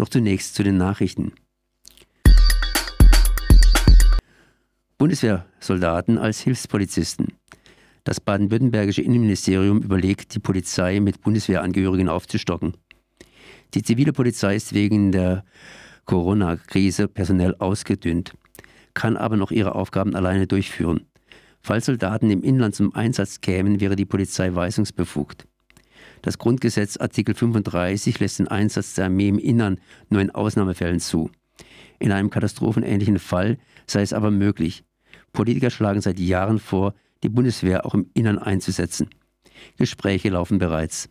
[0.00, 1.32] Doch zunächst zu den Nachrichten.
[4.96, 7.34] Bundeswehrsoldaten als Hilfspolizisten.
[8.04, 12.78] Das baden-württembergische Innenministerium überlegt, die Polizei mit Bundeswehrangehörigen aufzustocken.
[13.74, 15.44] Die zivile Polizei ist wegen der
[16.06, 18.32] Corona-Krise personell ausgedünnt,
[18.94, 21.10] kann aber noch ihre Aufgaben alleine durchführen.
[21.60, 25.46] Falls Soldaten im Inland zum Einsatz kämen, wäre die Polizei weisungsbefugt.
[26.22, 29.80] Das Grundgesetz Artikel 35 lässt den Einsatz der Armee im Innern
[30.10, 31.30] nur in Ausnahmefällen zu.
[31.98, 34.84] In einem katastrophenähnlichen Fall sei es aber möglich.
[35.32, 39.08] Politiker schlagen seit Jahren vor, die Bundeswehr auch im Innern einzusetzen.
[39.76, 41.08] Gespräche laufen bereits.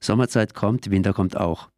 [0.00, 1.70] Sommerzeit kommt, Winter kommt auch.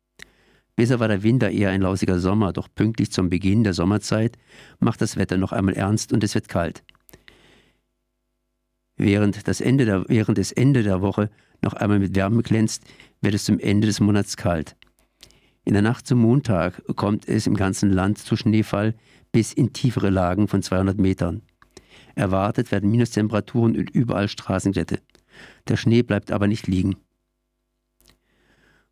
[0.77, 4.39] Bisher war der Winter eher ein lausiger Sommer, doch pünktlich zum Beginn der Sommerzeit
[4.79, 6.83] macht das Wetter noch einmal ernst und es wird kalt.
[9.03, 11.31] Während das Ende der, während das Ende der Woche
[11.63, 12.85] noch einmal mit Wärme glänzt,
[13.23, 14.77] wird es zum Ende des Monats kalt.
[15.65, 18.95] In der Nacht zum Montag kommt es im ganzen Land zu Schneefall
[19.33, 21.41] bis in tiefere Lagen von 200 Metern.
[22.15, 25.01] Erwartet werden Minustemperaturen und überall Straßenglätte.
[25.69, 26.97] Der Schnee bleibt aber nicht liegen.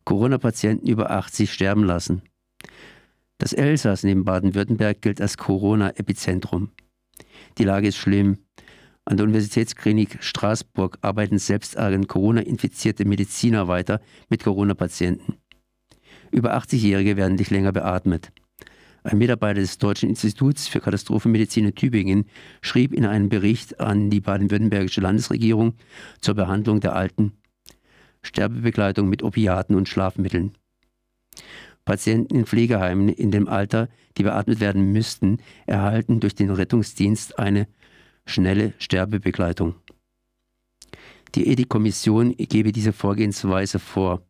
[0.05, 2.23] Corona-Patienten über 80 sterben lassen.
[3.37, 6.71] Das Elsass neben Baden-Württemberg gilt als Corona-Epizentrum.
[7.59, 8.39] Die Lage ist schlimm.
[9.09, 15.37] An der Universitätsklinik Straßburg arbeiten selbst Corona-infizierte Mediziner weiter mit Corona-Patienten.
[16.29, 18.31] Über 80-Jährige werden nicht länger beatmet.
[19.01, 22.25] Ein Mitarbeiter des Deutschen Instituts für Katastrophenmedizin in Tübingen
[22.61, 25.73] schrieb in einem Bericht an die baden-württembergische Landesregierung
[26.21, 27.33] zur Behandlung der Alten
[28.21, 30.51] Sterbebegleitung mit Opiaten und Schlafmitteln.
[31.83, 37.67] Patienten in Pflegeheimen in dem Alter, die beatmet werden müssten, erhalten durch den Rettungsdienst eine
[38.29, 39.75] schnelle Sterbebegleitung.
[41.35, 44.23] Die Ethikkommission gebe diese Vorgehensweise vor.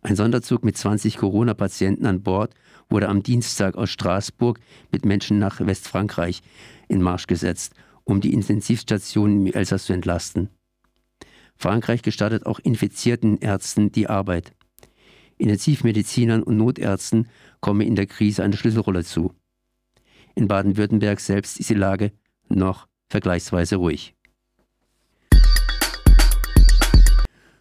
[0.00, 2.54] Ein Sonderzug mit 20 Corona-Patienten an Bord
[2.88, 4.58] wurde am Dienstag aus Straßburg
[4.90, 6.42] mit Menschen nach Westfrankreich
[6.88, 10.48] in Marsch gesetzt, um die Intensivstationen im Elsass zu entlasten.
[11.54, 14.52] Frankreich gestattet auch infizierten Ärzten die Arbeit.
[15.38, 17.28] Intensivmedizinern und Notärzten
[17.60, 19.32] komme in der Krise eine Schlüsselrolle zu.
[20.34, 22.12] In Baden-Württemberg selbst ist die Lage
[22.48, 24.14] noch vergleichsweise ruhig.